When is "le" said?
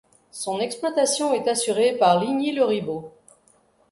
2.53-2.63